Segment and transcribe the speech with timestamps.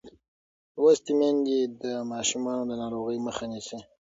[0.81, 3.79] لوستې میندې د ماشومانو د ناروغۍ مخه نیسي.